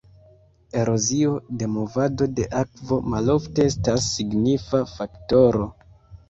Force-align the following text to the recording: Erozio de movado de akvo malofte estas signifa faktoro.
Erozio 0.83 1.33
de 1.59 1.67
movado 1.73 2.27
de 2.39 2.47
akvo 2.61 2.97
malofte 3.15 3.67
estas 3.73 4.09
signifa 4.15 4.83
faktoro. 4.95 5.69